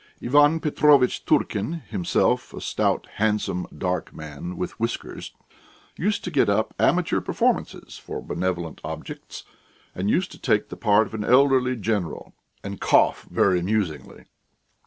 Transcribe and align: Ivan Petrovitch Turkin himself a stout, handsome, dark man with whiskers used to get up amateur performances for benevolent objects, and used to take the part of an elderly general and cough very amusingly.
Ivan 0.19 0.59
Petrovitch 0.59 1.23
Turkin 1.27 1.73
himself 1.87 2.55
a 2.55 2.61
stout, 2.61 3.05
handsome, 3.17 3.67
dark 3.77 4.11
man 4.11 4.57
with 4.57 4.79
whiskers 4.79 5.31
used 5.95 6.23
to 6.23 6.31
get 6.31 6.49
up 6.49 6.73
amateur 6.79 7.21
performances 7.21 7.99
for 7.99 8.19
benevolent 8.19 8.81
objects, 8.83 9.43
and 9.93 10.09
used 10.09 10.31
to 10.31 10.39
take 10.39 10.69
the 10.69 10.75
part 10.75 11.05
of 11.05 11.13
an 11.13 11.23
elderly 11.23 11.75
general 11.75 12.33
and 12.63 12.81
cough 12.81 13.27
very 13.29 13.59
amusingly. 13.59 14.25